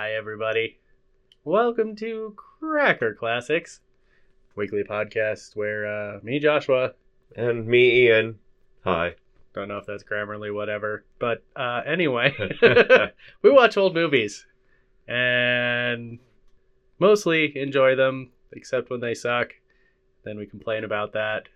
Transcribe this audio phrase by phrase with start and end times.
[0.00, 0.78] Hi, everybody.
[1.42, 3.80] Welcome to Cracker Classics,
[4.54, 6.92] weekly podcast where uh, me, Joshua,
[7.34, 8.38] And me, Ian.
[8.84, 9.16] Hi.
[9.54, 12.32] don't know if that's grammarly, whatever, but uh, anyway,
[13.42, 14.46] we watch old movies
[15.08, 16.20] and
[17.00, 19.54] mostly enjoy them, except when they suck.
[20.24, 21.48] Then we complain about that.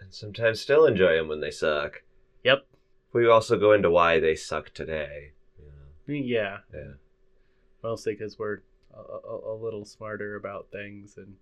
[0.00, 2.02] And sometimes still enjoy them when they suck.
[2.42, 2.66] Yep.
[3.12, 5.34] We also go into why they suck today.
[6.08, 6.16] Yeah.
[6.16, 6.92] Yeah, Yeah.
[7.82, 8.60] Mostly because we're
[8.94, 11.34] a, a, a little smarter about things and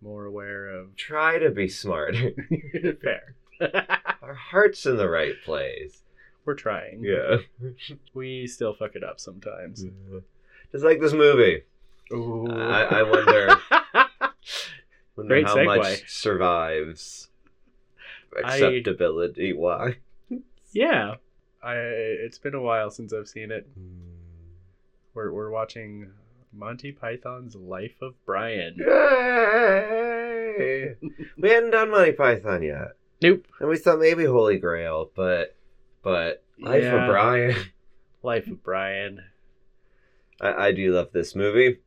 [0.00, 0.94] more aware of.
[0.96, 2.14] Try to be smart.
[3.02, 3.34] Fair.
[4.22, 6.02] Our heart's in the right place.
[6.44, 7.02] we're trying.
[7.04, 7.38] Yeah.
[8.14, 9.84] We still fuck it up sometimes.
[10.72, 11.62] Just like this movie.
[12.12, 12.46] Ooh.
[12.50, 13.56] I, I wonder,
[15.16, 15.76] wonder Great how segue.
[15.78, 17.28] much survives
[18.44, 19.52] I- acceptability.
[19.52, 19.96] Why?
[20.72, 21.14] yeah.
[21.62, 23.66] I it's been a while since I've seen it.
[23.78, 24.13] Mm.
[25.14, 26.10] We're we're watching
[26.52, 28.76] Monty Python's Life of Brian.
[28.78, 28.84] Yay!
[31.38, 32.92] we hadn't done Monty Python yet.
[33.22, 33.46] Nope.
[33.60, 35.56] And we thought maybe Holy Grail, but
[36.02, 37.04] but Life Yeah.
[37.04, 37.56] of Brian.
[38.22, 39.20] Life of Brian.
[40.40, 41.78] I, I do love this movie.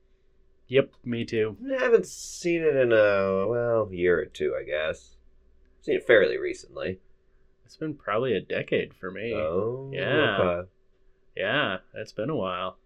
[0.69, 1.55] Yep, me too.
[1.77, 5.15] I haven't seen it in a well year or two, I guess.
[5.81, 6.99] Seen it fairly recently.
[7.65, 9.33] It's been probably a decade for me.
[9.33, 10.37] Oh, Yeah.
[10.39, 10.69] okay.
[11.35, 12.77] Yeah, it's been a while.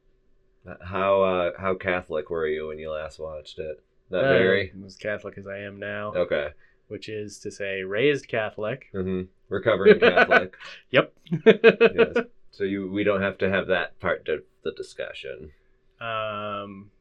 [0.82, 3.82] How uh, how Catholic were you when you last watched it?
[4.10, 4.72] Not Uh, very.
[4.74, 6.50] I'm as Catholic as I am now, Okay.
[6.88, 8.90] which is to say, raised Catholic.
[8.92, 10.56] hmm Recovering Catholic.
[10.92, 11.14] Yep.
[11.46, 12.18] yes.
[12.52, 15.52] So you we don't have to have that part of the discussion.
[16.00, 16.92] Um,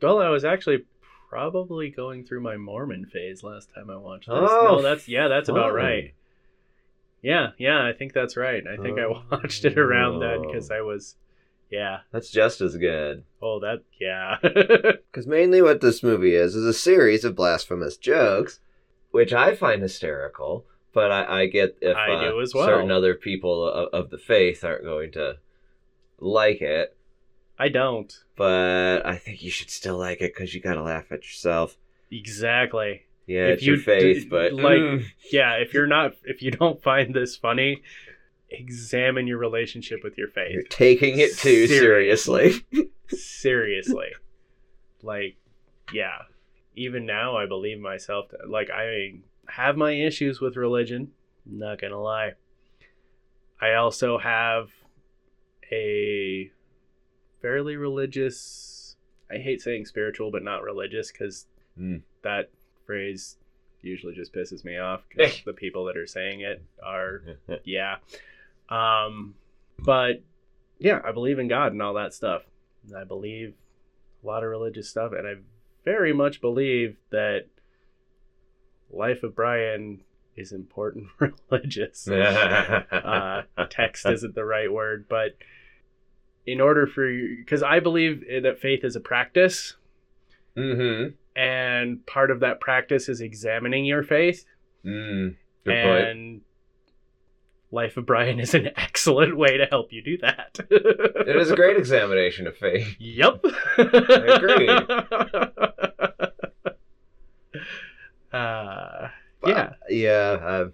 [0.00, 0.84] well, I was actually
[1.28, 4.36] probably going through my Mormon phase last time I watched this.
[4.36, 6.14] Oh, no, that's yeah, that's about right.
[7.22, 8.62] Yeah, yeah, I think that's right.
[8.66, 9.22] I think I Oh.
[9.30, 11.16] watched it around then because I was,
[11.70, 11.98] yeah.
[12.12, 13.24] That's just as good.
[13.40, 14.36] Oh, that yeah.
[15.10, 18.60] Because mainly what this movie is is a series of blasphemous jokes,
[19.10, 20.66] which I find hysterical.
[20.92, 22.46] But I, I get if I uh, well.
[22.66, 25.36] certain other people of, of the faith aren't going to
[26.18, 26.96] like it.
[27.58, 31.22] I don't But I think you should still like it because you gotta laugh at
[31.24, 31.76] yourself.
[32.10, 33.02] exactly.
[33.26, 36.50] Yeah, If it's your faith, d- but like- mm, Yeah, if you're not, if you
[36.50, 37.82] don't find this funny,
[38.50, 40.52] examine your relationship with your faith.
[40.52, 42.24] you're taking it too Serious.
[42.24, 42.66] seriously.
[43.08, 44.08] seriously
[45.02, 45.36] like
[45.92, 46.18] yeah
[46.76, 49.12] even now i believe myself to, like i
[49.48, 51.10] have my issues with religion
[51.46, 52.32] not gonna lie
[53.60, 54.68] i also have
[55.72, 56.50] a
[57.40, 58.96] fairly religious
[59.30, 61.46] i hate saying spiritual but not religious because
[61.78, 62.02] Mm.
[62.22, 62.50] that
[62.84, 63.36] phrase
[63.80, 67.22] usually just pisses me off because the people that are saying it are
[67.64, 67.96] yeah
[68.70, 69.34] um
[69.78, 70.22] but
[70.78, 72.42] yeah i believe in god and all that stuff
[72.86, 73.54] And i believe
[74.22, 75.34] a lot of religious stuff and i
[75.84, 77.46] very much believe that
[78.90, 80.00] life of brian
[80.36, 81.06] is important
[81.50, 85.36] religious uh, text isn't the right word but
[86.46, 89.76] in order for you because i believe that faith is a practice
[90.56, 91.10] mm-hmm.
[91.38, 94.44] and part of that practice is examining your faith
[94.84, 95.36] Mm.
[95.64, 96.42] Good point.
[97.72, 100.58] Life of Brian is an excellent way to help you do that.
[100.70, 102.96] It is a great examination of faith.
[102.98, 103.44] Yep.
[103.78, 104.68] I agree.
[108.32, 109.08] Uh,
[109.44, 109.72] yeah.
[109.88, 110.36] yeah.
[110.40, 110.68] Uh,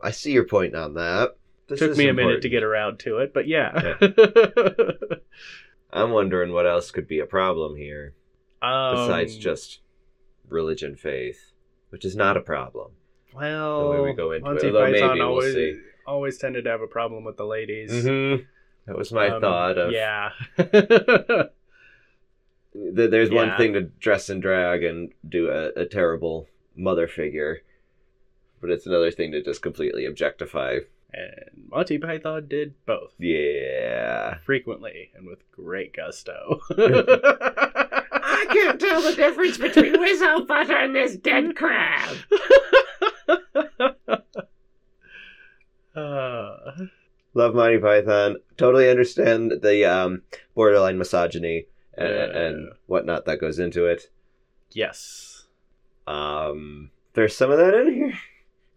[0.00, 1.36] I see your point on that.
[1.68, 3.94] This Took me a minute to get around to it, but yeah.
[5.92, 8.14] I'm wondering what else could be a problem here
[8.60, 9.80] besides Um, just
[10.48, 11.52] religion, faith,
[11.90, 12.90] which is not a problem.
[13.32, 15.80] well, the way we go into it, although Python maybe we'll see.
[16.10, 17.92] Always tended to have a problem with the ladies.
[17.92, 18.42] Mm-hmm.
[18.86, 19.92] That was my Um, thought of.
[19.92, 20.30] yeah.
[20.58, 21.50] th-
[23.10, 27.58] there's one thing to dress and drag and do a, a terrible mother figure,
[28.60, 30.78] but it's another thing to just completely objectify.
[31.12, 33.12] and Monty Python did both.
[33.18, 34.38] Yeah.
[34.44, 36.60] frequently and with great gusto.
[36.70, 42.16] I can't tell the difference between Whizzo butter and this dead crab.
[45.94, 46.86] Uh,
[47.34, 48.36] Love Monty Python.
[48.56, 50.22] Totally understand the um,
[50.54, 51.66] borderline misogyny
[51.96, 52.38] and, Yeah.
[52.38, 54.04] and whatnot that goes into it.
[54.72, 55.46] yes.
[56.06, 58.12] Um, there's some of that in here.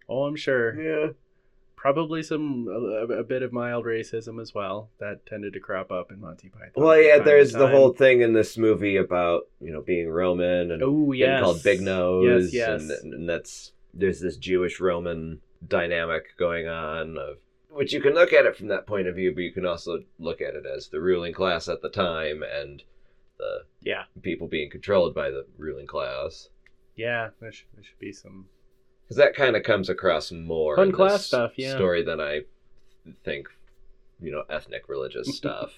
[0.08, 0.80] Oh, I'm sure.
[0.80, 1.12] Yeah.
[1.76, 6.10] Probably some a, a bit of mild racism as well that tended to crop up
[6.12, 6.70] in Monty Python.
[6.76, 7.18] Well, yeah.
[7.18, 11.42] There's the whole thing in this movie about you know being Roman and Oh yes.
[11.42, 12.52] called Big Nose.
[12.54, 12.82] Yes, yes.
[13.02, 17.38] And, and that's there's this Jewish Roman dynamic going on of
[17.70, 19.98] which you can look at it from that point of view, but you can also
[20.20, 22.84] look at it as the ruling class at the time and
[23.38, 24.04] the Yeah.
[24.22, 26.50] people being controlled by the ruling class.
[26.94, 28.46] Yeah, there should, there should be some.
[29.02, 31.74] Because that kind of comes across more Fun in class this stuff, yeah.
[31.74, 32.42] story than I
[33.24, 33.48] think,
[34.20, 35.72] you know, ethnic religious stuff.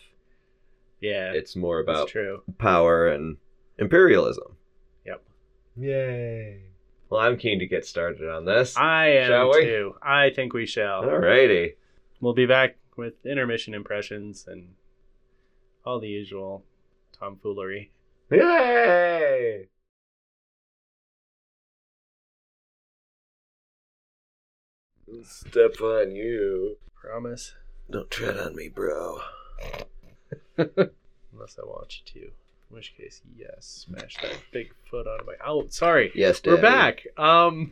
[1.00, 2.43] Yeah, It's more about true.
[2.59, 3.38] power and
[3.79, 4.56] imperialism.
[5.06, 5.23] Yep.
[5.79, 6.61] Yay.
[7.08, 8.76] Well, I'm keen to get started on this.
[8.76, 9.64] I am Shall we?
[9.64, 9.94] too.
[10.03, 11.03] I think we shall.
[11.03, 11.75] Alrighty.
[12.20, 14.75] We'll be back with intermission impressions and
[15.85, 16.64] all the usual
[17.12, 17.93] tomfoolery.
[18.31, 19.69] Yay!
[25.23, 26.79] Step on you.
[27.00, 27.55] Promise.
[27.88, 29.20] Don't tread on me, bro.
[30.59, 32.31] Unless I want you to.
[32.71, 33.87] In which case, yes.
[33.87, 35.35] Smash that big foot out of my.
[35.45, 36.11] Oh, sorry.
[36.15, 37.07] Yes, We're back.
[37.17, 37.71] Um.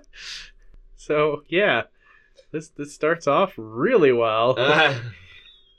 [0.96, 1.84] so yeah,
[2.52, 4.56] this this starts off really well.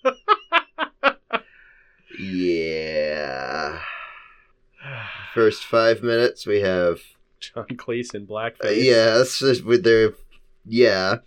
[0.03, 1.41] Ah.
[2.19, 3.79] yeah.
[5.33, 7.01] First five minutes, we have
[7.39, 8.65] John Cleese in blackface.
[8.65, 10.13] Uh, yeah, it's just with their
[10.65, 11.17] yeah.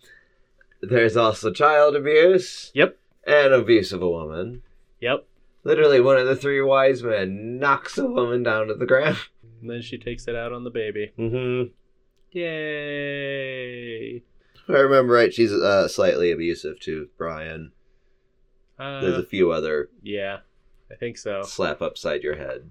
[0.83, 2.71] There's also child abuse.
[2.75, 2.97] Yep.
[3.27, 4.63] And abuse of a woman.
[5.01, 5.27] Yep.
[5.65, 9.17] Literally, one of the three wise men knocks a woman down to the ground.
[9.61, 11.13] And then she takes it out on the baby.
[11.19, 11.73] Mm-hmm.
[12.91, 14.17] Yay.
[14.55, 17.73] If I remember right, she's uh, slightly abusive to Brian.
[18.79, 20.39] There's Uh, a few other yeah,
[20.91, 21.43] I think so.
[21.43, 22.71] slap upside your head.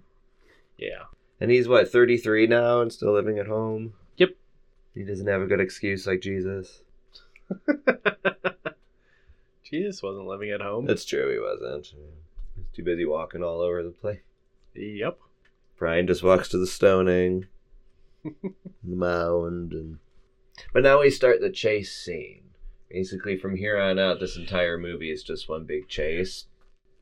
[0.80, 1.04] Yeah.
[1.40, 3.94] And he's what, 33 now and still living at home?
[4.18, 4.30] Yep.
[4.96, 6.82] He doesn't have a good excuse like Jesus.
[9.64, 10.86] Jesus wasn't living at home.
[10.86, 11.94] That's true, he wasn't.
[12.74, 14.20] Too busy walking all over the place.
[14.76, 15.20] Yep.
[15.78, 17.48] Brian just walks to the stoning,
[18.24, 20.00] the mound, and.
[20.74, 22.50] But now we start the chase scene.
[22.90, 26.46] Basically, from here on out, this entire movie is just one big chase.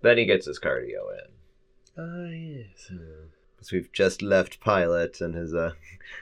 [0.02, 1.32] Then he gets his cardio in.
[1.98, 2.92] Ah, yes.
[3.56, 5.72] Because we've just left Pilate and his uh,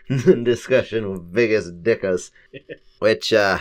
[0.43, 2.31] discussion with Biggus Dickus,
[2.99, 3.59] which uh,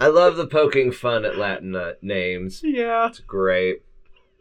[0.00, 2.62] I love the poking fun at Latin uh, names.
[2.64, 3.08] Yeah.
[3.08, 3.82] It's great.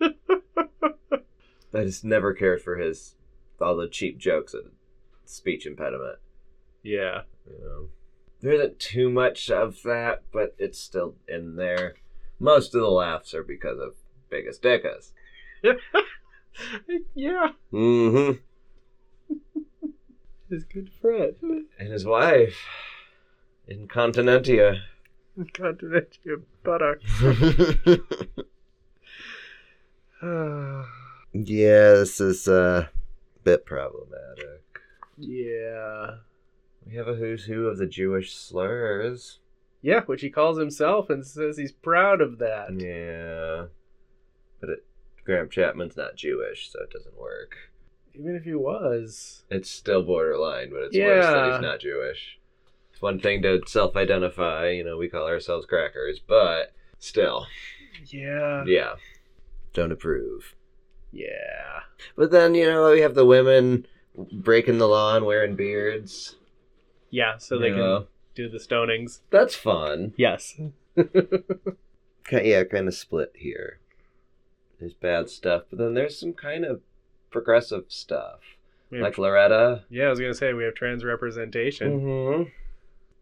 [0.02, 3.16] I just never cared for his
[3.62, 4.72] all the cheap jokes and
[5.26, 6.20] speech impediment.
[6.84, 7.22] Yeah.
[7.46, 7.90] You know,
[8.42, 11.96] there isn't too much of that, but it's still in there.
[12.40, 13.96] Most of the laughs are because of
[14.32, 15.12] Biggus Dickus.
[17.14, 17.50] yeah.
[17.74, 18.40] Mm-hmm.
[20.50, 21.36] His good friend.
[21.78, 22.66] And his wife,
[25.40, 25.52] Incontinentia.
[25.54, 26.98] Continent your buttock.
[31.34, 34.64] yeah, this is uh, a bit problematic.
[35.18, 36.12] yeah.
[36.86, 39.40] We have a who's who of the Jewish slurs.
[39.82, 42.70] Yeah, which he calls himself and says he's proud of that.
[42.78, 43.68] Yeah.
[44.60, 44.86] But it,
[45.24, 47.56] Graham Chapman's not Jewish, so it doesn't work.
[48.16, 49.44] Even if he was.
[49.52, 51.54] It's still borderline, but it's worse that Yeah.
[51.54, 52.39] he's not Jewish.
[53.00, 57.48] It's one thing to self identify, you know, we call ourselves crackers, but still.
[58.08, 58.66] Yeah.
[58.68, 58.96] Yeah.
[59.72, 60.54] Don't approve.
[61.14, 61.80] Yeah.
[62.18, 63.88] But then, you know, we have the women
[64.34, 66.36] breaking the law and wearing beards.
[67.10, 68.08] Yeah, so they you can know.
[68.36, 69.20] do the stonings.
[69.30, 70.14] That's fun.
[70.18, 70.60] Yes.
[72.32, 73.80] Yeah, kind of split here.
[74.80, 76.82] There's bad stuff, but then there's some kind of
[77.32, 78.42] progressive stuff.
[78.92, 79.86] Have- Like Loretta.
[79.90, 82.00] yeah, I was gonna say we have trans representation.
[82.00, 82.44] Mm-hmm.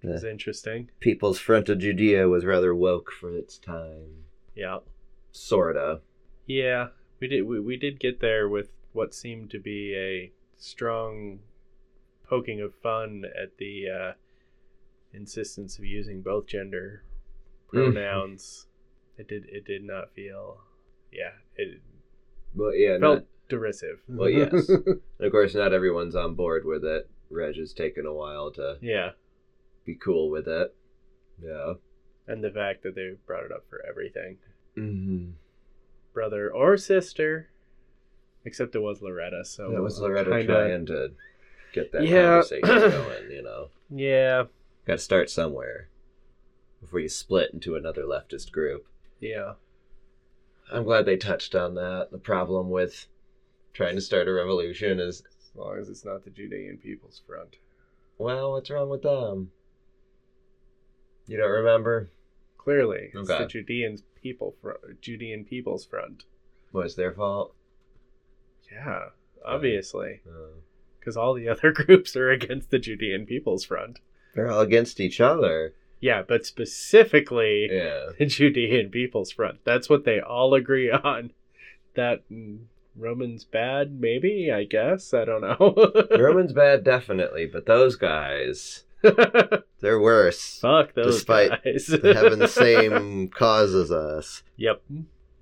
[0.03, 0.89] It's interesting.
[0.99, 4.23] People's Front of Judea was rather woke for its time.
[4.55, 4.79] Yeah.
[5.31, 6.01] Sorta.
[6.45, 6.87] Yeah.
[7.19, 11.39] We did we, we did get there with what seemed to be a strong
[12.29, 14.11] poking of fun at the uh,
[15.13, 17.03] insistence of using both gender
[17.73, 17.93] Mm.
[17.93, 18.67] pronouns.
[19.17, 20.61] it did it did not feel
[21.11, 21.81] yeah, it
[22.55, 23.99] Well, yeah, felt not, derisive.
[24.07, 24.69] well, yes.
[24.69, 27.09] and of course, not everyone's on board with it.
[27.29, 29.11] Reg has taken a while to yeah.
[29.87, 30.75] Be cool with it.
[31.41, 31.73] Yeah.
[32.27, 34.37] And the fact that they brought it up for everything.
[34.77, 35.31] Mm-hmm.
[36.13, 37.49] Brother or sister.
[38.45, 41.11] Except it was Loretta, so it was Loretta kinda- trying to
[41.73, 42.41] get that Yeah.
[42.41, 43.69] conversation going, you know.
[43.89, 44.43] Yeah,
[44.85, 45.89] Got to start somewhere
[46.81, 48.85] before you split into another leftist group.
[49.19, 49.53] yeah.
[50.69, 52.09] I'm glad they touched on that.
[52.11, 53.07] The problem with
[53.73, 57.55] trying to start a revolution is, As long as it's not the Judean People's Front.
[58.17, 59.51] well, what's wrong with them?
[61.27, 62.09] You don't remember?
[62.57, 63.43] Clearly, it's Okay.
[63.43, 66.23] the Judean people front, Judean People's Front.
[66.73, 67.53] Was their fault?
[68.71, 69.09] Yeah,
[69.45, 70.59] obviously, Uh,
[70.99, 73.99] because all the other groups are against the Judean People's Front.
[74.35, 75.73] they're all against each other.
[75.99, 78.09] Yeah, but specifically Yeah.
[78.19, 79.59] the Judean People's Front.
[79.63, 81.31] That's what they all agree on.
[81.95, 82.59] that mm,
[82.95, 85.13] Roman's bad, maybe, I guess.
[85.13, 86.17] I don't know.
[86.17, 88.83] Roman's bad, definitely, but those guys,
[89.81, 90.59] they're worse.
[90.59, 91.87] Fuck those Despite guys.
[91.87, 94.43] having the same cause as us.
[94.57, 94.81] Yep.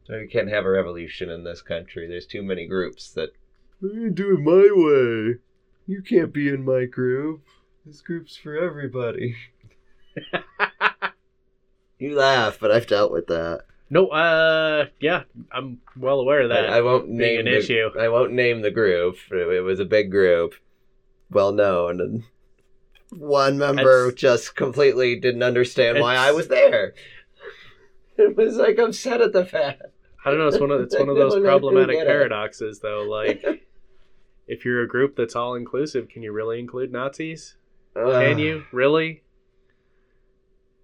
[0.06, 2.08] So we can't have a revolution in this country.
[2.08, 3.30] There's too many groups that.
[3.84, 5.40] I do it my way.
[5.88, 7.44] You can't be in my group.
[7.86, 9.36] This group's for everybody.
[11.98, 13.62] You laugh, but I've dealt with that.
[13.90, 16.70] No, uh, yeah, I'm well aware of that.
[16.70, 17.90] I, I won't name an the, issue.
[18.00, 19.18] I won't name the group.
[19.32, 20.56] It, it was a big group,
[21.30, 22.24] well known, and
[23.12, 26.94] one member just completely didn't understand why I was there.
[28.18, 29.82] It was like upset at the fact.
[30.24, 30.48] I don't know.
[30.48, 33.04] It's one of it's one of those problematic paradoxes, though.
[33.04, 33.44] Like,
[34.48, 37.58] if you're a group that's all inclusive, can you really include Nazis?
[37.94, 39.24] Can you really?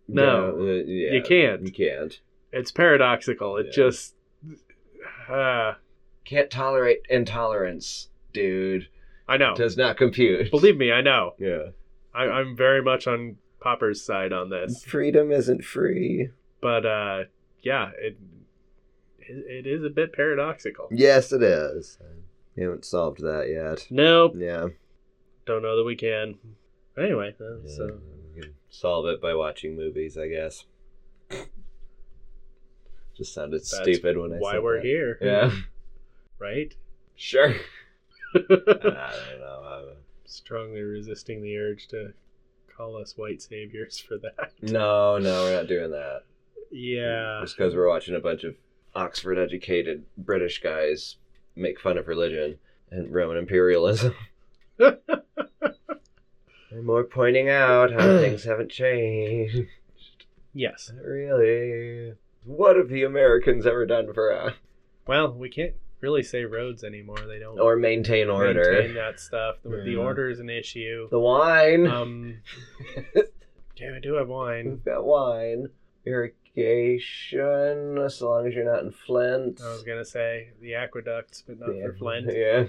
[0.10, 1.66] No, Yeah, uh, yeah, you can't.
[1.66, 2.20] You can't.
[2.52, 3.56] It's paradoxical.
[3.56, 3.72] It Yeah.
[3.72, 4.16] just.
[5.30, 5.76] Uh,
[6.26, 8.90] Can't tolerate intolerance, dude.
[9.26, 9.56] I know.
[9.56, 10.52] Does not compute.
[10.52, 11.36] Believe me, I know.
[11.40, 11.70] Yeah.
[12.14, 14.84] I, I'm very much on Popper's side on this.
[14.84, 16.30] Freedom isn't free.
[16.62, 17.24] But uh,
[17.62, 18.18] yeah, it
[19.20, 20.88] it, it is a bit paradoxical.
[20.92, 21.98] Yes, it is.
[22.56, 23.88] We haven't solved that yet.
[23.90, 24.68] Nope, Yeah.
[25.46, 26.36] don't know that we can.
[26.98, 28.00] Anyway, uh, Yeah, so
[28.36, 30.66] we can solve it by watching movies, I guess.
[33.16, 34.86] Just sounded that's stupid when I said why we're that.
[34.86, 35.18] here.
[35.22, 35.52] Yeah.
[36.40, 36.74] right.
[37.16, 37.54] Sure.
[38.36, 38.50] I don't
[39.40, 39.71] know.
[40.32, 42.14] Strongly resisting the urge to
[42.74, 44.54] call us white saviors for that.
[44.62, 46.22] No, no, we're not doing that.
[46.72, 47.40] Yeah.
[47.42, 48.56] Just because we're watching a bunch of
[48.96, 51.18] Oxford educated British guys
[51.58, 52.60] make fun of religion
[52.90, 54.16] and Roman imperialism.
[54.80, 55.02] and
[56.82, 59.68] more pointing out how things haven't changed.
[60.54, 60.94] Yes.
[61.04, 62.14] Really?
[62.46, 64.54] What have the Americans ever done for us?
[65.06, 67.20] Well, we can't really say roads anymore.
[67.28, 68.72] They don't Or maintain order.
[68.74, 69.58] maintain that stuff.
[69.64, 71.08] The, the order is an issue.
[71.10, 71.88] The wine.
[71.88, 72.38] Um,
[73.78, 74.66] yeah, we do have wine.
[74.72, 75.70] We've got wine.
[76.06, 79.62] Irrigation, as long as you're not in Flint.
[79.64, 81.86] I was gonna say the aqueducts, but not yeah.
[81.88, 82.32] for Flint.
[82.36, 82.66] Yeah.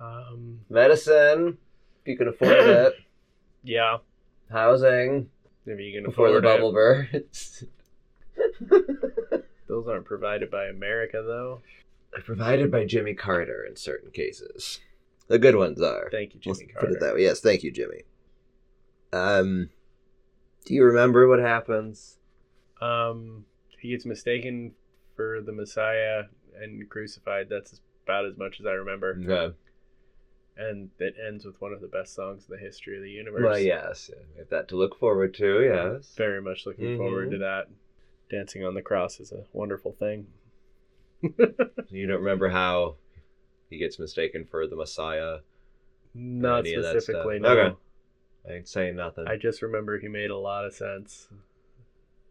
[0.00, 1.56] Um, Medicine,
[2.04, 2.94] if you can afford it.
[3.62, 3.98] yeah,
[4.50, 5.30] Housing,
[5.66, 6.48] if you can before the afford it.
[6.58, 7.64] bubble bursts.
[9.68, 11.60] Those aren't provided by America, though.
[12.24, 14.80] Provided by Jimmy Carter in certain cases.
[15.28, 16.08] The good ones are.
[16.10, 17.22] Thank you, Jimmy Let's Jimmy put it that way.
[17.22, 18.02] Yes, thank you, Jimmy.
[19.12, 19.70] Um,
[20.66, 22.18] do you remember what happens?
[22.80, 23.44] Um,
[23.80, 24.72] he gets mistaken
[25.16, 26.24] for the Messiah
[26.60, 27.48] and crucified.
[27.48, 29.18] That's about as much as I remember.
[29.24, 29.54] Okay.
[30.56, 33.42] And it ends with one of the best songs in the history of the universe.
[33.42, 35.62] Well, yes, we have that to look forward to.
[35.64, 36.14] Yes.
[36.16, 36.96] Very much looking Mhm.
[36.98, 37.68] forward to that.
[38.30, 40.26] Dancing on the cross is a wonderful thing.
[41.90, 42.96] You don't remember how
[43.70, 45.38] he gets mistaken for the Messiah?
[46.14, 47.48] Not Any of that specifically, no.
[47.50, 47.76] Okay.
[48.48, 49.26] I ain't saying nothing.
[49.26, 51.28] I just remember he made a lot of sense.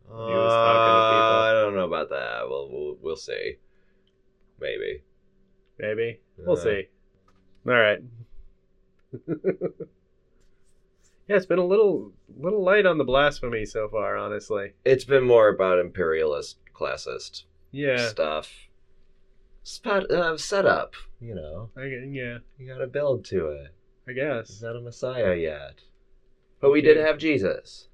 [0.10, 1.40] Uh, was talking to people.
[1.40, 2.50] I don't know about that.
[2.50, 3.56] Well, we'll we'll see.
[4.60, 5.02] Maybe.
[5.80, 6.20] Maybe.
[6.38, 6.62] We'll Uh.
[6.64, 6.88] see.
[7.68, 8.00] All right.
[11.28, 14.74] yeah, it's been a little little light on the blasphemy so far, honestly.
[14.86, 18.08] It's been more about imperialist, classist Yeah.
[18.08, 18.52] stuff.
[19.63, 20.93] Spot, uh, set up.
[21.22, 23.74] You know, I, yeah, you got to build to it.
[24.08, 24.50] I guess.
[24.50, 25.75] He's not a messiah yet,
[26.60, 27.88] but we did have Jesus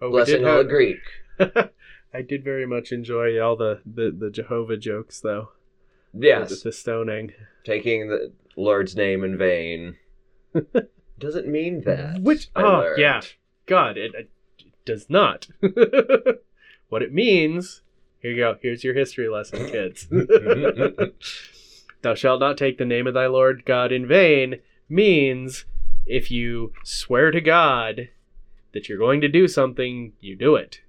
[0.00, 1.00] Oh, we blessing did all the have- Greek.
[2.14, 5.50] I did very much enjoy all the, the, the Jehovah jokes, though.
[6.14, 7.32] Yes, The, the stoning.
[7.64, 9.96] taking the Lord's name in vain
[11.18, 12.22] doesn't mean that.
[12.22, 12.98] Which- I oh, learned.
[13.00, 13.20] yeah.
[13.66, 14.30] God, it, it
[14.86, 15.48] does not.
[16.88, 17.82] what it means.
[18.20, 18.56] Here you go.
[18.60, 20.08] Here's your history lesson, kids.
[22.02, 25.64] Thou shalt not take the name of thy Lord God in vain means
[26.06, 28.08] if you swear to God
[28.72, 30.80] that you're going to do something, you do it.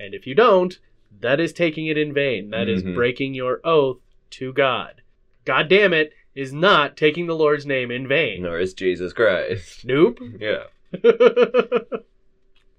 [0.00, 0.78] And if you don't,
[1.20, 2.50] that is taking it in vain.
[2.50, 2.94] That is Mhm.
[2.94, 4.00] breaking your oath
[4.30, 5.02] to God.
[5.44, 8.42] God damn it is not taking the Lord's name in vain.
[8.42, 9.84] Nor is Jesus Christ.
[9.86, 10.18] Nope.
[10.40, 10.64] Yeah.
[10.92, 12.02] it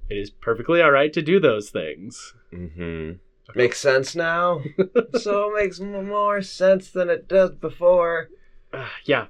[0.09, 2.33] is perfectly all right to do those things.
[2.53, 3.13] Mm-hmm.
[3.55, 4.61] Makes sense now.
[5.19, 8.29] so it makes more sense than it does before.
[8.73, 9.27] Uh, yeah.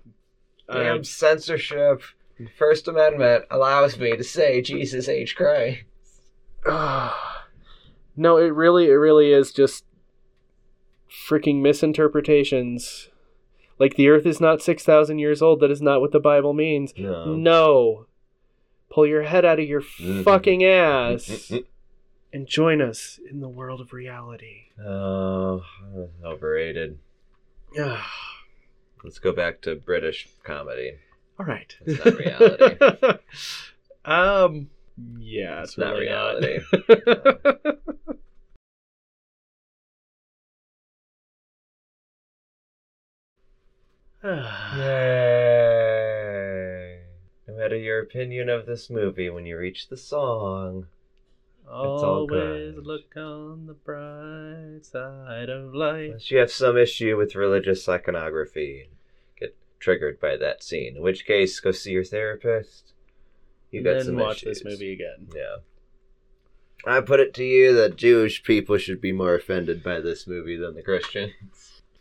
[0.68, 2.02] Uh, Damn censorship.
[2.58, 5.36] First Amendment allows me to say Jesus H.
[5.36, 5.84] Christ.
[8.16, 9.86] no, it really, it really is just
[11.30, 13.10] freaking misinterpretations.
[13.80, 15.60] Like the Earth is not six thousand years old.
[15.62, 16.94] That is not what the Bible means.
[16.98, 17.36] No.
[17.36, 18.06] No.
[18.92, 20.24] Pull your head out of your Mhm.
[20.24, 21.52] fucking ass
[22.34, 24.66] and join us in the world of reality.
[24.84, 25.64] Oh,
[26.24, 27.00] overrated.
[27.78, 28.00] outdated.
[29.04, 30.94] Let's go back to British comedy.
[31.40, 31.76] All right.
[31.86, 32.76] It's not reality.
[34.06, 34.70] um.
[35.20, 36.60] Yeah, it's, It's not really reality.
[36.90, 37.78] Not.
[44.24, 44.90] Yay!
[47.48, 50.88] No matter your opinion of this movie, when you reach the song,
[51.70, 56.06] Always look on the bright side of life.
[56.08, 58.90] unless you have some issue with religious iconography,
[59.40, 60.96] get triggered by that scene.
[60.98, 62.94] In which case, go see your therapist.
[63.72, 64.60] You got then some watch issues.
[64.60, 65.28] this movie again.
[65.36, 65.58] Yeah.
[66.86, 70.58] I put it to you that Jewish people should be more offended by this movie
[70.58, 71.34] than the Christians.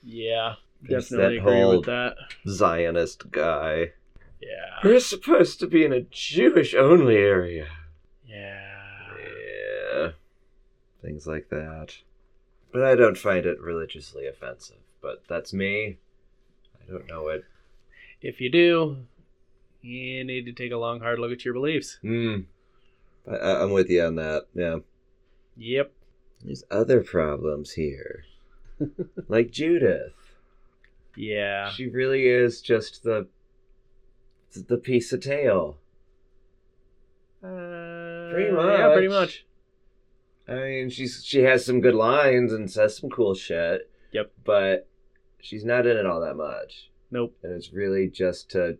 [0.08, 0.54] Yeah,
[0.88, 2.14] definitely agree with that.
[2.49, 3.92] Zionist guy.
[4.40, 7.66] Yeah, We're supposed to be in a Jewish only area.
[11.06, 11.94] Things like that.
[12.72, 14.78] But I don't find it religiously offensive.
[15.00, 15.98] But that's me.
[16.80, 17.44] I don't know it.
[18.20, 18.96] If you do,
[19.82, 21.98] you need to take a long, hard look at your beliefs.
[22.02, 22.40] Hmm.
[23.30, 24.46] I, I'm with you on that.
[24.52, 24.78] Yeah.
[25.56, 25.92] Yep.
[26.42, 28.25] There's other problems here.
[29.28, 30.12] like Judith.
[31.16, 31.70] Yeah.
[31.70, 33.28] She really is just the
[34.52, 35.78] the piece of tail.
[37.44, 39.45] Uh, Pretty Yeah, pretty much.
[40.48, 43.90] I mean, she's she has some good lines and says some cool shit.
[44.12, 44.32] Yep.
[44.44, 44.88] But
[45.40, 46.90] she's not in it all that much.
[47.10, 47.36] Nope.
[47.42, 48.78] And it's really just to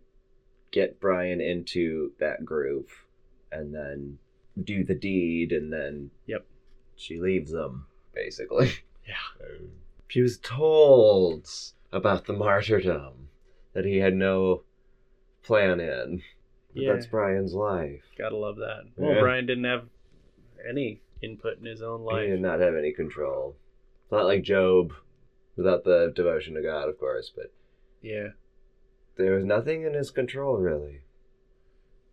[0.71, 3.05] get Brian into that groove
[3.51, 4.17] and then
[4.63, 6.45] do the deed and then Yep.
[6.95, 8.71] she leaves him, basically.
[9.07, 9.47] Yeah.
[10.09, 11.49] She was told
[11.91, 13.27] about the martyrdom
[13.73, 14.63] that he had no
[15.43, 16.21] plan in.
[16.73, 16.93] But Yeah.
[16.93, 18.03] That's Brian's life.
[18.17, 18.83] Gotta love that.
[18.95, 19.19] Well, Yeah.
[19.19, 19.83] Brian didn't have
[20.67, 22.23] any input in his own life.
[22.25, 23.55] He did not have any control.
[24.03, 24.93] It's Not like Job,
[25.55, 27.51] without the devotion to God, of course, but
[28.01, 28.29] Yeah.
[29.15, 31.01] there was nothing in his control, really.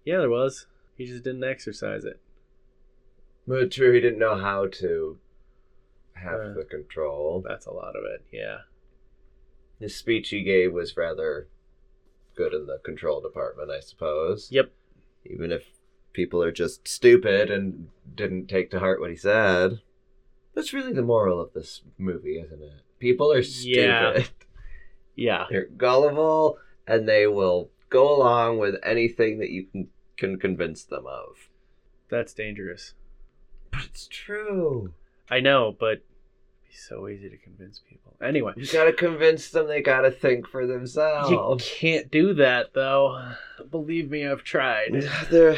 [0.04, 0.66] Yeah, there was.
[0.96, 2.20] He just didn't exercise it.
[3.46, 5.18] But true, he didn't know how to
[6.14, 6.52] have Uh.
[6.54, 7.40] the control.
[7.46, 8.22] That's a lot of it.
[8.32, 8.62] Yeah.
[9.80, 11.48] His speech he gave was rather
[12.34, 14.50] good in the control department, I suppose.
[14.50, 14.72] Yep.
[15.26, 15.73] Even if
[16.14, 19.80] people are just stupid and didn't take to heart what he said.
[20.54, 22.72] That's really the moral of this movie, isn't it?
[22.98, 23.76] People are stupid.
[23.76, 24.22] Yeah.
[25.16, 25.44] Yeah.
[25.50, 31.06] They're gullible and they will go along with anything that you can, can convince them
[31.06, 31.50] of.
[32.08, 32.94] That's dangerous.
[33.70, 34.94] But it's true.
[35.30, 36.04] I know, but
[36.70, 38.16] it's so easy to convince people.
[38.22, 41.30] Anyway, You gotta convince them they gotta think for themselves.
[41.30, 43.32] you can't do that though.
[43.70, 45.04] Believe me, I've tried.
[45.30, 45.56] They're,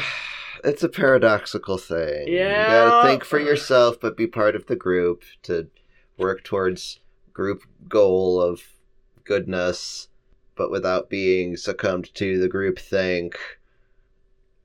[0.63, 2.27] it's a paradoxical thing.
[2.27, 2.33] Yeah.
[2.33, 2.67] You Yeah.
[2.69, 5.69] gotta think for yourself, but be part of the group to
[6.17, 6.99] work towards
[7.33, 8.63] group goal of
[9.23, 10.09] goodness,
[10.55, 13.37] but without being succumbed to the group think.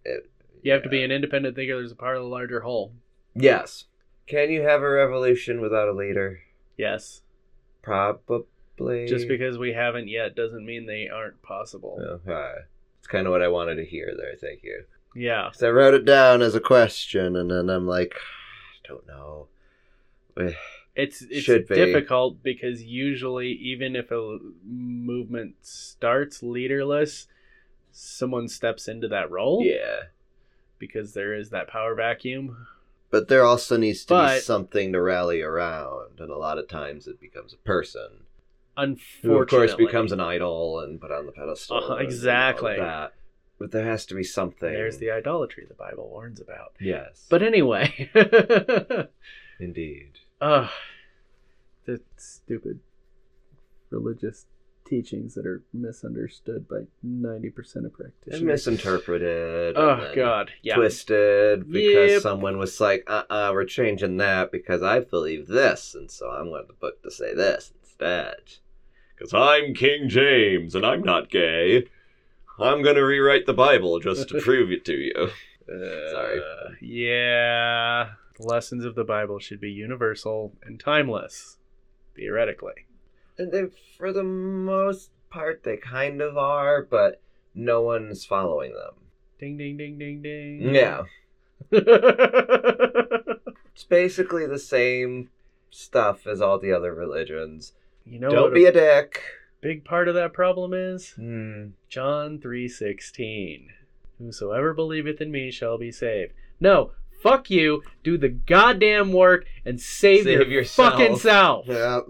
[0.05, 0.29] It-
[0.63, 1.75] You have to be an independent thinker.
[1.77, 2.93] There's a part of the larger whole.
[3.35, 3.85] Yes.
[4.27, 6.41] Can you have a revolution without a leader?
[6.77, 7.23] Yes.
[7.83, 9.07] Probably.
[9.07, 11.99] Just because we haven't yet doesn't mean they aren't possible.
[12.01, 12.61] Oh, okay.
[12.99, 14.35] It's kind of what I wanted to hear there.
[14.41, 14.85] Thank you.
[15.15, 15.51] Yeah.
[15.53, 18.15] So I wrote it down as a question, and then I'm like,
[18.85, 19.49] I don't know.
[20.95, 21.75] It's it's Should be.
[21.75, 27.27] difficult because usually even if a movement starts leaderless,
[27.93, 30.05] someone steps into that role Yeah.
[30.79, 32.67] because there is that power vacuum.
[33.11, 37.07] But there also needs to be something to rally around, and a lot of times
[37.07, 38.25] it becomes a person
[38.75, 41.77] Unfortunately, who, of course, becomes an idol and put on the pedestal.
[41.77, 42.77] Uh-huh, of exactly.
[42.79, 43.13] that.
[43.63, 44.73] But there has to be something.
[44.73, 46.73] There's the idolatry the Bible warns about.
[46.81, 48.11] yes, But anyway,
[49.61, 50.19] indeed.
[50.41, 50.69] Ugh.
[51.87, 52.81] the stupid
[53.91, 54.47] religious
[54.85, 58.39] teachings that are misunderstood by 90% of practitioners.
[58.41, 59.77] And misinterpreted.
[59.77, 60.51] Oh, then God.
[60.63, 60.75] Yeah.
[60.75, 62.23] Twisted because Yep.
[62.23, 66.11] someone was like, uh uh-uh, uh, we are changing that because I believe this, and
[66.11, 68.35] so I'm going to book to say this instead.
[69.17, 71.87] Because I'm King James and I'm not gay.
[72.63, 75.31] I'm going to rewrite the Bible just to prove it to you.
[75.67, 76.41] Sorry.
[76.41, 78.11] Uh, yeah.
[78.39, 81.59] Lessons of the Bible should be universal and timeless,
[82.17, 82.87] theoretically.
[83.39, 83.65] And they,
[83.99, 87.21] for the most part, they kind of are, but
[87.55, 88.95] no one's following them.
[89.39, 90.75] Ding, ding, ding, ding, ding.
[90.75, 91.03] Yeah.
[93.75, 95.31] It's basically the same
[95.71, 97.73] stuff as all the other religions.
[98.05, 99.23] you know Don't be a a dick.
[99.63, 101.13] Big part of that problem is?
[101.13, 101.69] Hmm.
[101.89, 103.69] John 3:16.
[104.19, 106.33] Whosoever believeth in me shall be saved.
[106.61, 107.83] No, fuck you.
[108.05, 110.93] Do the goddamn work and save, Save your yourself.
[110.93, 111.67] fucking self.
[111.67, 112.01] Yeah.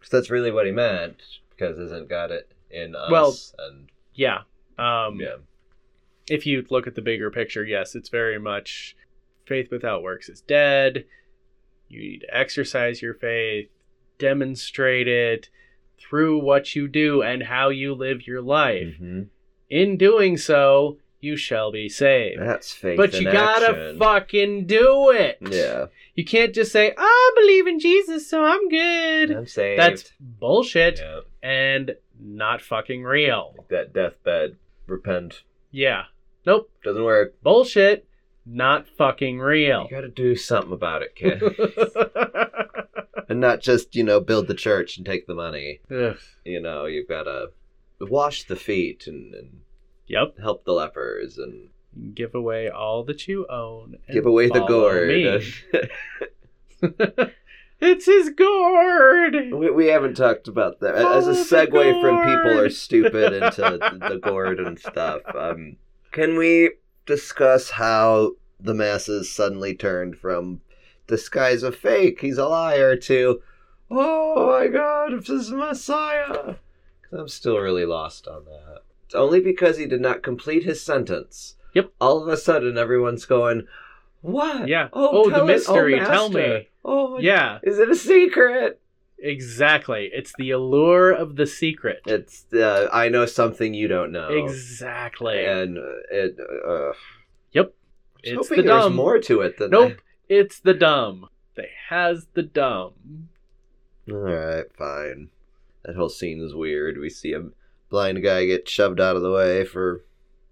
[0.00, 1.22] 'Cause that's really what he meant.
[1.50, 3.10] Because isn't God it in us?
[3.10, 4.42] Well, and Yeah.
[4.78, 5.36] Um, yeah,
[6.30, 8.96] If you look at the bigger picture, yes, it's very much
[9.46, 11.04] faith without works is dead.
[11.88, 13.68] You need to exercise your faith,
[14.18, 15.50] demonstrate it
[16.00, 18.96] through what you do and how you live your life.
[19.00, 19.26] Mhm.
[19.68, 22.40] In doing so, you shall be saved.
[22.40, 22.96] that's faith.
[22.96, 23.98] But you gotta action.
[23.98, 25.36] fucking do it.
[25.42, 29.30] Yeah, You can't just say, I believe in Jesus, so I'm good.
[29.30, 29.78] I'm saved.
[29.78, 31.20] That's bullshit yeah.
[31.42, 33.54] and not fucking real.
[33.68, 36.04] that deathbed repent Yeah.
[36.46, 36.70] Nope.
[36.82, 37.34] doesn't work.
[37.42, 38.06] Bullshit.
[38.46, 39.86] Not fucking real.
[39.90, 41.42] You gotta do something about it, kid.
[43.28, 45.80] and not just you know build the church and take the money.
[45.90, 46.16] Ugh.
[46.44, 47.50] You know, you've gotta
[48.00, 49.60] wash the feet and, and
[50.06, 50.38] Yep.
[50.40, 51.68] help the lepers and
[52.14, 53.96] Give away all that you own.
[54.06, 55.10] and give away the gourd.
[57.80, 59.34] it's his gourd.
[59.52, 63.60] we, we haven't talked about that as a segue from people are stupid into
[64.08, 65.20] the gourd and stuff.
[65.34, 65.76] Um,
[66.12, 66.70] can we
[67.06, 70.60] discuss how the masses suddenly turned from
[71.06, 73.42] this guy's a fake, he's a liar, to
[73.90, 76.54] oh my god, this is Messiah?
[77.12, 78.82] I'm still really lost on that.
[79.06, 81.56] It's only because he did not complete his sentence.
[81.74, 81.90] Yep.
[82.00, 83.66] All of a sudden, everyone's going,
[84.20, 84.68] "What?
[84.68, 84.88] Yeah.
[84.92, 86.68] Oh, Oh, the tell us- oh, mystery, Oh, tell me.
[86.84, 88.80] Oh, my- Yeah, Is it a secret?
[89.22, 90.10] Exactly.
[90.12, 92.00] It's the allure of the secret.
[92.06, 94.28] It's uh, I know something you don't know.
[94.28, 95.44] Exactly.
[95.44, 96.36] And uh, it.
[96.66, 96.92] Uh,
[97.52, 97.74] Yep.
[98.16, 98.94] I It's the dumb.
[98.94, 100.00] more to it than Nope.
[100.28, 101.28] It's the dumb.
[101.56, 103.28] They has the dumb.
[104.10, 105.28] All right, fine.
[105.84, 106.98] That whole scene is weird.
[106.98, 107.46] We see a
[107.88, 110.04] blind guy get shoved out of the way for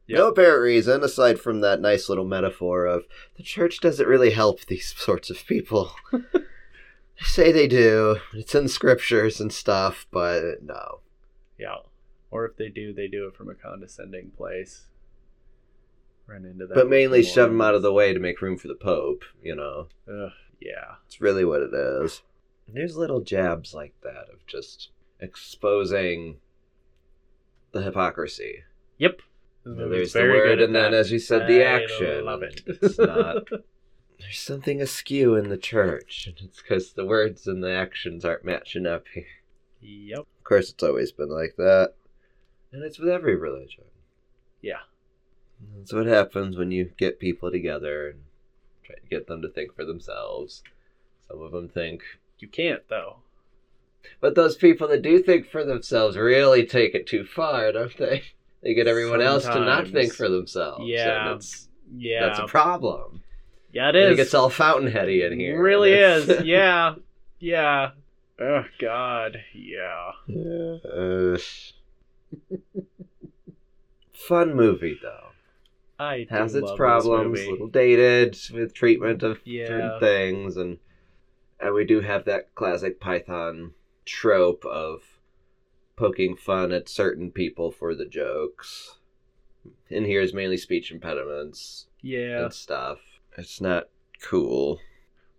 [0.09, 3.05] no apparent reason, aside from that nice little metaphor of
[3.37, 5.93] the church doesn't really help these sorts of people.
[7.19, 8.19] they say they do.
[8.35, 11.01] It's in scriptures and stuff, but no.
[11.59, 11.77] Yeah.
[12.31, 14.87] Or if they do, they do it from a condescending place.
[16.27, 16.75] Run into that.
[16.75, 19.55] But mainly shove them out of the way to make room for the Pope, you
[19.55, 19.89] know.
[20.07, 20.97] Ugh, yeah.
[21.07, 22.23] It's really what it is.
[22.69, 26.37] There's little jabs like that of just exposing
[27.73, 28.65] the hypocrisy.
[28.99, 29.21] Yep.
[29.65, 32.07] You This know, movie's there's the word, and then, as you said, the action.
[32.07, 32.61] I love it.
[32.67, 33.45] It's not.
[34.19, 38.45] There's something askew in the church, and it's because the words and the actions aren't
[38.45, 39.25] matching up here.
[39.81, 40.21] yep.
[40.21, 41.95] Of course, it's always been like that,
[42.73, 43.85] and it's with every religion.
[44.61, 44.81] Yeah.
[45.77, 48.21] That's what happens when you get people together and
[48.85, 50.63] try to get them to think for themselves.
[51.29, 52.03] Some of them think
[52.39, 53.19] You can't though.
[54.21, 58.23] But those people that do think for themselves really take it too far, don't they?
[58.63, 60.85] They get everyone else to not think for themselves.
[60.87, 61.39] Yeah.
[61.97, 62.27] Yeah.
[62.27, 63.23] that's a problem.
[63.73, 64.09] Yeah, it I is.
[64.09, 65.61] think it's all fountainheady in here.
[65.63, 66.29] really is.
[66.45, 66.95] Yeah.
[67.41, 67.91] Yeah.
[68.41, 69.39] Oh God.
[69.55, 70.13] Yeah.
[70.29, 71.39] Uh,
[74.13, 75.25] fun movie though.
[75.99, 77.51] I do Has its problems, movie.
[77.51, 79.67] little dated with treatment of Yeah.
[79.67, 80.79] certain things, and
[81.61, 83.73] and we do have that classic Python
[84.05, 85.03] trope of
[85.97, 88.99] poking fun at certain people for the jokes.
[89.91, 92.45] In here's mainly speech impediments Yeah.
[92.45, 93.01] and stuff.
[93.39, 93.89] It's not
[94.21, 94.81] cool.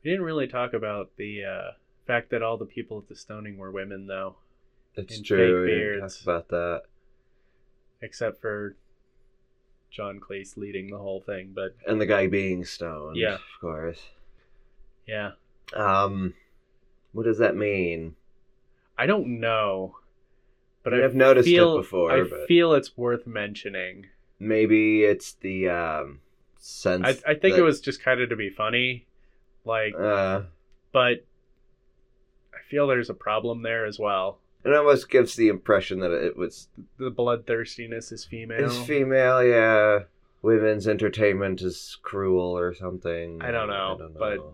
[0.04, 1.72] We didn't really talk about the uh,
[2.08, 4.38] fact that all the people at the stoning were women, though,
[4.96, 5.64] It's true.
[5.66, 6.84] we didn't talk about that.
[8.02, 8.76] except for
[9.92, 11.52] John Cleese leading the whole thing.
[11.54, 13.18] But And the guy being stoned.
[13.18, 13.34] Yeah.
[13.36, 14.00] Of course.
[15.08, 15.32] yeah,
[15.76, 16.34] Um,
[17.12, 18.16] what does that mean?
[18.98, 19.96] I don't know.
[20.84, 24.08] But I I have noticed feel, it before, I but feel it's worth mentioning.
[24.40, 26.22] maybe it's the um
[26.60, 27.04] sense.
[27.06, 29.08] I, I think that- it was just kind of to be funny,
[29.66, 30.44] like, Uh,
[30.92, 31.26] but
[32.54, 34.40] I feel there's a problem there as well.
[34.66, 36.68] it almost gives the impression that it was
[36.98, 38.66] The bloodthirstiness is female.
[38.66, 39.44] it's female.
[39.44, 40.00] Yeah,
[40.42, 43.42] women's entertainment is cruel or something.
[43.42, 44.54] I don't know, I don't but- know.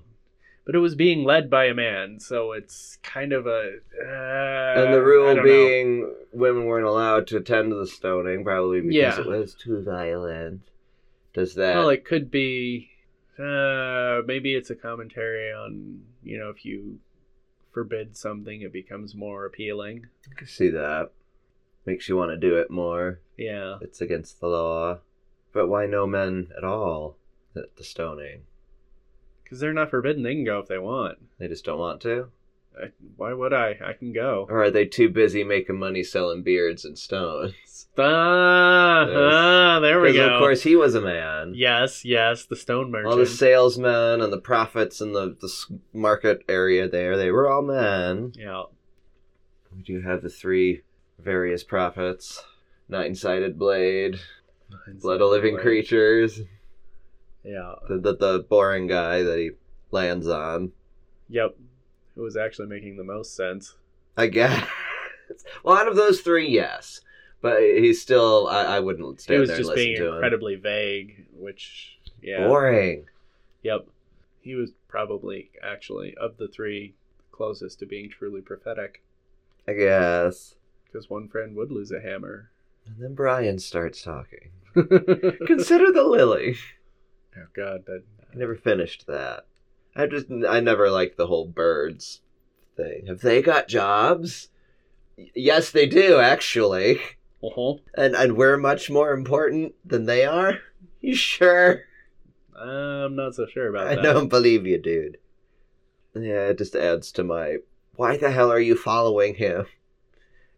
[0.66, 3.78] but it was being led by a man, so it's kind of a.
[4.00, 5.44] Uh, and the rule don't know.
[5.44, 9.20] being women weren't allowed to attend to the stoning, probably because Yeah.
[9.20, 10.62] it was too violent.
[11.36, 11.76] Does that?
[11.76, 12.90] Well, it could be.
[13.38, 17.00] Uh, maybe it's a commentary on you know if you
[17.74, 20.08] forbid something, it becomes more appealing.
[20.32, 21.12] I can see that.
[21.86, 23.20] Makes you want to do it more.
[23.38, 25.00] Yeah, It's against the law.
[25.52, 27.18] But why no men at all
[27.56, 28.44] at the stoning?
[29.44, 31.20] because they're not forbidden; they can go if they want.
[31.38, 32.30] They just don't want to?
[32.82, 33.78] I, why would I?
[33.84, 34.46] I can go.
[34.50, 37.54] Or are they too busy making money selling beards and stones?
[37.98, 40.34] Ah, ah, there we Because go.
[40.36, 41.54] of course he was a man.
[41.56, 43.12] Yes, yes, the stone merchant.
[43.12, 47.62] All the salesmen and the prophets in the, the market area there, they were all
[47.62, 48.34] men.
[48.36, 48.64] yeah,
[49.76, 50.82] We do have the three
[51.20, 52.44] various prophets
[52.90, 54.20] nine sided blade,
[55.02, 56.42] blood of living creatures,
[57.44, 57.76] Yeah.
[57.90, 59.52] the, the, the boring guy that he
[59.92, 60.72] lands on.
[61.30, 61.56] Yep.
[62.16, 63.76] It was actually making the most sense.
[64.18, 64.68] I guess.
[65.64, 67.02] Well, out of those three, yes.
[67.42, 70.14] But he's still, I, I wouldn't stand was there just and listen being him.
[70.14, 72.48] incredibly vague, which yeah.
[72.48, 73.06] Boring.
[73.64, 73.88] Yep.
[74.42, 76.94] He was probably actually of the three
[77.32, 79.04] closest to being truly prophetic
[79.68, 80.56] I guess.
[80.86, 82.52] because one friend would lose a hammer.
[82.86, 84.52] And then Brian starts talking.
[84.74, 86.56] Consider the lily.
[87.36, 89.46] Oh God, that I never finished that.
[89.96, 92.22] I just, I never liked the whole birds
[92.76, 93.06] thing.
[93.08, 94.50] Have they got jobs?
[95.18, 97.00] Y- Yes, they do, actually.
[97.44, 97.76] uh-huh.
[97.96, 100.60] And and we're much more important than they are.
[101.02, 101.84] You sure?
[102.60, 104.00] I'm not so sure about I that.
[104.06, 105.18] I don't believe you, dude.
[106.16, 107.58] Yeah, it just adds to my.
[107.96, 109.66] Why the hell are you following him?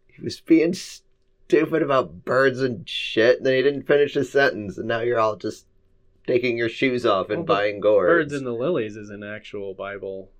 [0.08, 4.78] He was being stupid about birds and shit, and then he didn't finish his sentence,
[4.78, 5.66] and now you're all just
[6.28, 8.08] taking your shoes off and Well, buying gourds.
[8.08, 10.30] Birds and the lilies is an actual Bible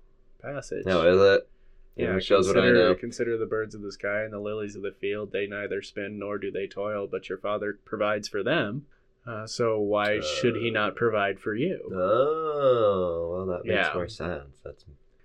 [0.41, 0.85] passage.
[0.85, 1.49] No, is it?
[1.95, 2.95] Yeah, it shows what I consider, know.
[2.95, 5.31] Consider the birds of the sky and the lilies of the field.
[5.33, 8.85] They neither spin nor do they toil, but your Father provides for them.
[9.27, 11.91] Uh, so why should He not provide for you?
[11.93, 13.93] Oh, well, that makes Yeah.
[13.93, 14.59] more sense.
[14.63, 14.81] That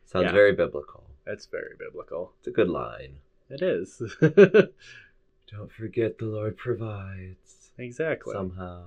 [0.07, 0.33] sounds Yeah.
[0.33, 1.05] very biblical.
[1.25, 2.33] That's very biblical.
[2.41, 3.19] It's a good line.
[3.51, 4.03] It is.
[4.21, 8.33] Don't forget the Lord provides exactly.
[8.33, 8.85] somehow.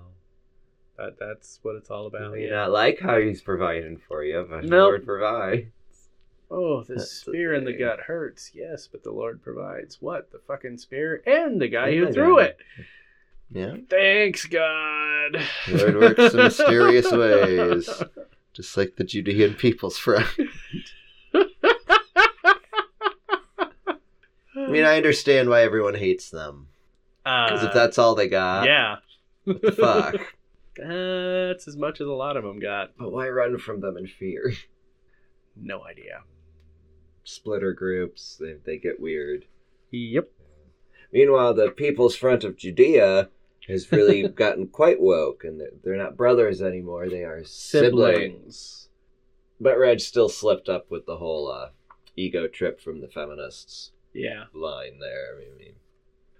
[0.97, 2.31] That that's what it's all You about.
[2.33, 2.51] may Yeah.
[2.55, 4.89] not like how he's providing for you, but the Nope.
[4.89, 5.65] Lord provides.
[6.49, 8.51] Oh, the That's the spear in the gut hurts.
[8.53, 10.01] Yes, but the Lord provides.
[10.01, 10.31] What?
[10.31, 12.57] The fucking spear and the guy And who threw it.
[13.51, 13.75] Yeah.
[13.89, 15.37] Thanks, God.
[15.67, 17.89] The Lord works in mysterious ways.
[18.53, 20.25] Just like the Judean people's friend.
[24.55, 26.67] I mean, I understand why everyone hates them.
[27.23, 28.97] Because Uh, if that's all they got, yeah.
[29.43, 30.15] what the fuck?
[30.77, 32.97] That's as much as a lot of them got.
[32.97, 34.53] But why run from them in fear?
[35.59, 36.21] No idea.
[37.23, 39.45] Splitter groups, they, they get weird.
[39.89, 40.29] Yep.
[41.11, 43.29] Meanwhile, the People's Front of Judea
[43.67, 48.89] has really gotten quite woke, and they're, they're not brothers anymore, they are siblings.
[49.59, 51.69] But Reg still slipped up with the whole uh,
[52.15, 54.43] ego trip from the feminists Yeah.
[54.53, 55.37] line there.
[55.41, 55.73] I mean,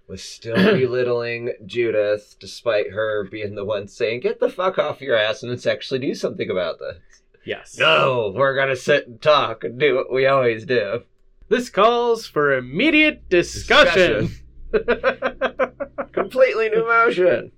[0.08, 5.16] was still belittling Judith, despite her being the one saying, "Get the fuck off your
[5.16, 6.98] ass and let's actually do something about this."
[7.44, 7.78] Yes.
[7.78, 11.02] No, we're gonna sit and talk and do what we always do.
[11.48, 14.30] This calls for immediate discussion.
[16.12, 17.52] Completely new motion.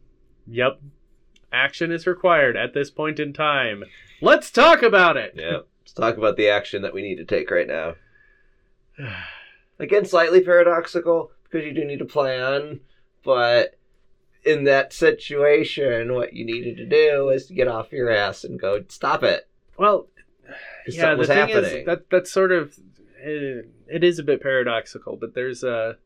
[0.46, 0.80] yep.
[1.52, 3.82] Action is required at this point in time.
[4.22, 5.32] Let's talk about it.
[5.34, 7.94] Yeah, let's talk about the action that we need to take right now.
[9.80, 12.80] Again, slightly paradoxical because you do need a plan,
[13.24, 13.76] but
[14.44, 18.58] in that situation, what you needed to do is to get off your ass and
[18.58, 19.48] go stop it.
[19.76, 20.08] Well,
[20.86, 21.64] yeah, the thing happening.
[21.64, 22.78] is that that's sort of
[23.22, 25.96] eh, it is a bit paradoxical, but there's a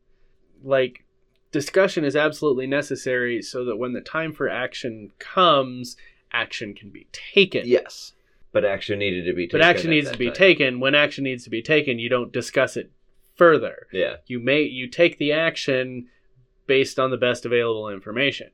[0.63, 1.05] like
[1.51, 5.95] discussion is absolutely necessary so that when the time for action comes,
[6.31, 7.63] action can be taken.
[7.65, 8.13] Yes,
[8.51, 9.59] but action needed to be taken.
[9.59, 10.35] But action needs to be time.
[10.35, 10.79] taken.
[10.79, 12.91] When action needs to be taken, you don't discuss it
[13.35, 13.87] further.
[13.91, 16.07] Yeah, You may you take the action
[16.67, 18.51] based on the best available information.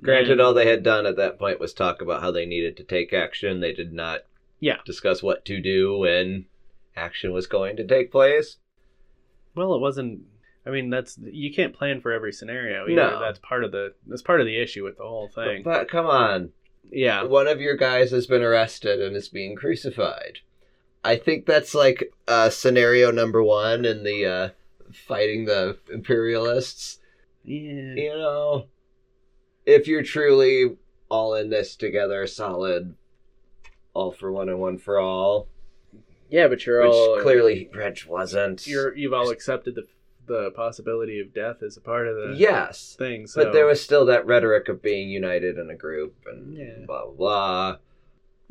[0.00, 2.76] granted, And- all they had done at that point was talk about how they needed
[2.76, 3.60] to take action.
[3.60, 4.22] They did not
[4.58, 4.78] Yeah.
[4.84, 6.46] discuss what to do when
[6.96, 8.58] action was going to take place.
[9.54, 10.22] Well, it wasn't.
[10.66, 12.82] I mean, that's you can't plan for every scenario.
[12.84, 12.94] Either.
[12.94, 13.20] No.
[13.20, 15.62] that's part of the that's part of the issue with the whole thing.
[15.62, 16.50] But come on,
[16.90, 20.40] yeah, one of your guys has been arrested and is being crucified.
[21.04, 24.48] I think that's like uh, scenario number one in the uh,
[24.92, 26.98] fighting the imperialists.
[27.44, 28.66] yeah, You know,
[29.66, 30.76] if you're truly
[31.08, 32.94] all in this together, solid,
[33.94, 35.48] all for one and one for all,
[36.30, 36.48] yeah.
[36.48, 38.66] But you're which all clearly Reg wasn't.
[38.66, 39.86] you're you've all accepted the
[40.24, 43.26] the possibility of death as a part of the yes, thing.
[43.26, 46.84] So but there was still that rhetoric of being united in a group and Yeah.
[46.86, 47.76] blah blah blah.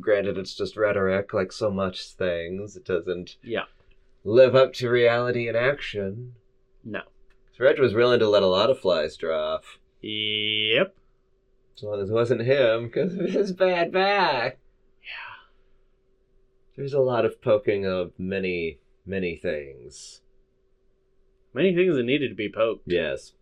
[0.01, 2.75] Granted, it's just rhetoric, like so much things.
[2.75, 3.65] It doesn't yeah,
[4.23, 6.33] live up to reality in action.
[6.83, 7.01] no,
[7.57, 9.63] So Reg was willing to let a lot of flies drop,
[10.01, 10.95] yep,
[11.75, 14.59] as long as it wasn't him, because of his bad back.
[15.01, 15.47] yeah.
[16.75, 20.21] There's a lot of poking of many, many things.
[21.53, 22.83] Many things that needed to be poked.
[22.85, 23.33] yes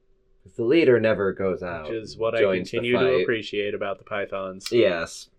[0.56, 1.89] the leader never goes out.
[1.89, 4.67] Which is what I continue to appreciate about the Pythons.
[4.72, 5.30] Yes.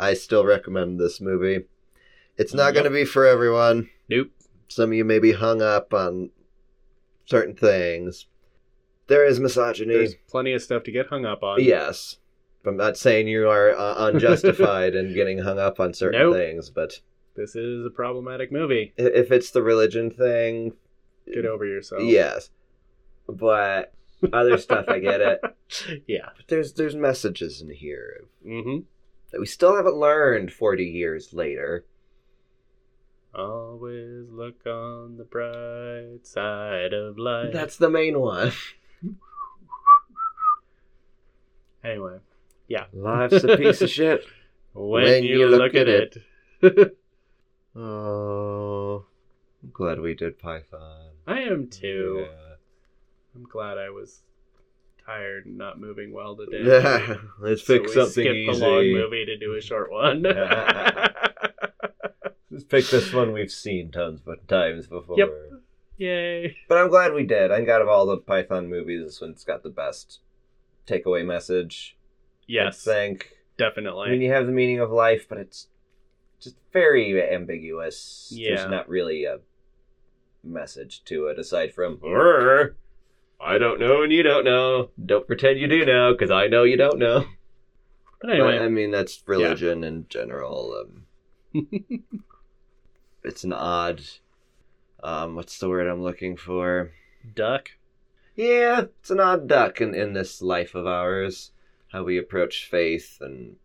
[0.00, 1.66] I still recommend this movie.
[2.36, 2.74] It's not Yep.
[2.74, 3.90] going to be for everyone.
[4.08, 4.30] Nope.
[4.68, 6.30] Some of you may be hung up on
[7.26, 8.26] certain things.
[9.08, 9.92] There is misogyny.
[9.94, 11.62] There's plenty of stuff to get hung up on.
[11.62, 12.16] Yes.
[12.64, 16.34] I'm not saying you are uh, unjustified in getting hung up on certain Nope.
[16.34, 17.00] things, but
[17.36, 18.92] This is a problematic movie.
[18.96, 20.72] if it's the religion thing,
[21.32, 22.02] Get over yourself.
[22.04, 22.50] yes.
[23.28, 23.92] But
[24.32, 25.40] other stuff, I get it.
[26.06, 26.30] yeah.
[26.36, 28.78] But there's there's messages in here Mm-hmm.
[29.32, 31.84] That we still haven't learned 40 years later.
[33.34, 37.52] Always look on the bright side of life.
[37.52, 38.52] That's the main one.
[41.84, 42.18] anyway.
[42.66, 42.86] Yeah.
[42.92, 44.24] Life's a piece of shit.
[44.72, 46.16] When, you, look, at it.
[47.74, 49.04] Oh,
[49.62, 51.12] I'm glad we did Python.
[51.26, 52.26] I am too.
[52.26, 52.54] Yeah.
[53.34, 54.22] I'm glad I was
[55.10, 56.62] tired and not moving well today.
[56.62, 58.60] Yeah, let's So pick we something skipped easy.
[58.60, 60.22] the long movie to do a short one.
[62.52, 65.16] Let's pick this one we've seen tons of times before.
[65.16, 65.30] Yep.
[65.98, 66.56] Yay.
[66.68, 67.52] But I'm glad we did.
[67.52, 70.18] I think out of all the Python movies, this one's got the best
[70.86, 71.96] takeaway message.
[72.48, 73.30] Yes, I think.
[73.56, 74.08] definitely.
[74.08, 75.68] I mean, you have the meaning of life, but it's
[76.40, 78.32] just very ambiguous.
[78.34, 78.56] Yeah.
[78.56, 79.38] There's not really a
[80.42, 82.74] message to it aside from, "Brr,
[83.42, 84.90] I don't know and you don't know.
[85.04, 87.24] Don't pretend you do know, because I know you don't know.
[88.20, 90.84] but anyway, But, I mean, that's religion in general.
[91.54, 91.64] Um,
[93.24, 94.02] it's an odd.
[95.02, 96.92] Um, what's the word I'm looking for?
[97.34, 97.70] duck.
[98.36, 101.52] Yeah, it's an odd duck in, in this life of ours.
[101.92, 103.56] How we approach faith and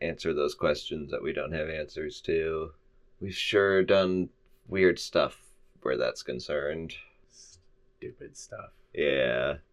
[0.00, 2.70] answer those questions that we don't have answers to.
[3.20, 4.30] We've sure done
[4.66, 5.38] weird stuff
[5.82, 6.94] where that's concerned.
[7.30, 8.70] Stupid stuff.
[8.94, 9.54] Yeah.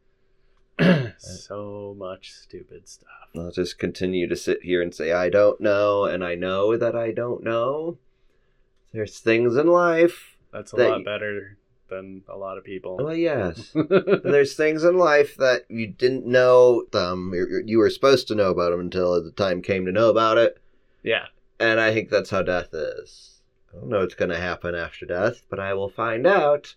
[0.78, 3.08] Uh, so much stupid stuff.
[3.34, 6.98] I'll just continue to sit here and say, I don't know, and I know that
[6.98, 7.98] I don't know.
[8.92, 10.36] There's things in life.
[10.52, 11.58] That's a That lot better
[11.90, 12.98] than a lot of people.
[12.98, 13.72] Well, yes.
[14.24, 17.32] There's things in life that you didn't know them.
[17.34, 20.38] You you were supposed to know about them until the time came to know about
[20.38, 20.58] it.
[21.04, 21.28] yeah.
[21.58, 23.40] And I think that's how death is.
[23.74, 26.76] I don't know what's going to happen after death, but I will find out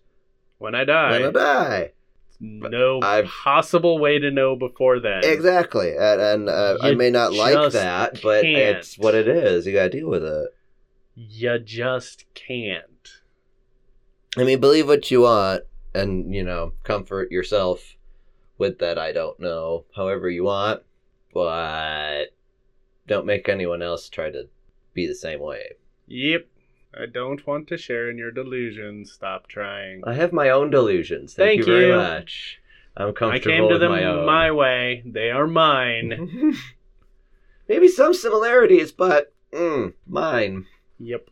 [0.59, 1.92] When I die, when I die.
[2.40, 5.20] No I've- possible way to know before then.
[5.24, 5.96] Exactly.
[5.96, 8.79] And, and uh, I may not like that, but can't.
[8.79, 9.66] it's what it is.
[9.66, 10.48] You got to deal with it.
[11.14, 12.85] You just can't.
[14.37, 17.96] I mean, believe what you want and, you know, comfort yourself
[18.57, 20.83] with that I don't know however you want,
[21.33, 22.27] but
[23.07, 24.48] don't make anyone else try to
[24.94, 25.72] be the same way.
[26.07, 26.46] Yep.
[26.94, 29.12] I don't want to share in your delusions.
[29.12, 30.03] Stop trying.
[30.07, 31.35] I have my own delusions.
[31.35, 32.61] Thank, Thank you very much.
[32.96, 34.27] I'm comfortable I came to with them my own.
[34.27, 35.03] my way.
[35.07, 36.55] They are mine.
[37.68, 40.66] Maybe some similarities, but mm, mine.
[40.98, 41.29] yep.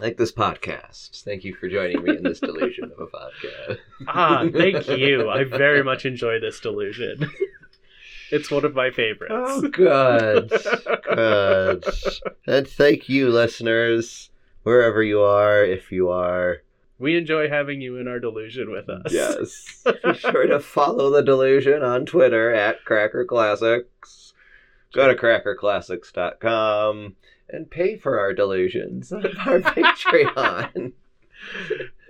[0.00, 1.22] Like this podcast.
[1.22, 3.78] Thank you for joining me in this delusion of a podcast.
[4.08, 5.28] Ah, thank you.
[5.30, 7.30] I very much enjoy this delusion.
[8.30, 9.34] it's one of my favorites.
[9.36, 10.50] Oh, good.
[11.14, 11.84] good.
[12.46, 14.30] And thank you, listeners,
[14.62, 16.58] wherever you are, if you are.
[16.98, 19.12] We enjoy having you in our delusion with us.
[19.12, 19.84] Yes.
[20.04, 24.34] Be sure to follow the delusion on Twitter at Cracker Classics.
[24.92, 27.16] Go to crackerclassics.com
[27.48, 30.92] and pay for our delusions on our Patreon.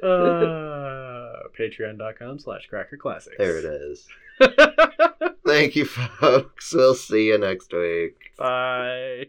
[0.03, 3.37] Uh, Patreon.com slash Cracker Classics.
[3.39, 4.07] There it is.
[5.47, 6.75] Thank you, folks.
[6.75, 8.17] We'll see you next week.
[8.37, 9.27] Bye.